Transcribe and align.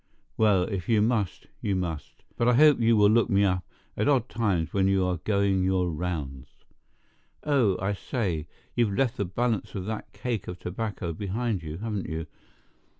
Well, 0.35 0.63
if 0.63 0.89
you 0.89 0.99
must, 0.99 1.45
you 1.61 1.75
must; 1.75 2.23
but 2.35 2.47
I 2.47 2.55
hope 2.55 2.79
you 2.79 2.97
will 2.97 3.07
look 3.11 3.29
me 3.29 3.43
up 3.45 3.63
at 3.95 4.07
odd 4.07 4.29
times 4.29 4.73
when 4.73 4.87
you 4.87 5.05
are 5.05 5.17
going 5.17 5.63
your 5.63 5.91
rounds. 5.91 6.65
Oh, 7.43 7.77
I 7.79 7.93
say, 7.93 8.47
you've 8.75 8.97
left 8.97 9.17
the 9.17 9.25
balance 9.25 9.75
of 9.75 9.85
that 9.85 10.11
cake 10.11 10.47
of 10.47 10.57
tobacco 10.57 11.13
behind 11.13 11.61
you, 11.61 11.77
haven't 11.77 12.07
you? 12.09 12.25